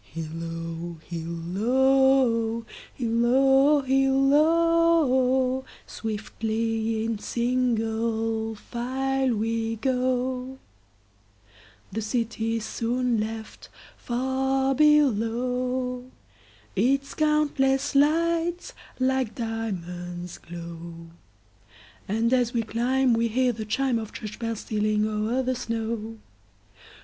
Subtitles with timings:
[0.15, 2.65] Hilloo, hilloo,
[2.99, 5.63] hilloo, hilloo!
[5.85, 10.57] Swiftly in single file we go,
[11.91, 16.09] The city is soon left far below,
[16.75, 21.09] Its countless lights like diamonds glow;
[22.07, 26.17] And as we climb we hear the chimeOf church bells stealing o'er the snow.